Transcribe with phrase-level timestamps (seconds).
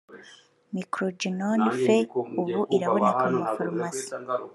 [0.73, 1.97] Microgynon® Fe
[2.39, 4.05] ubu iraboneka mu mafarumasi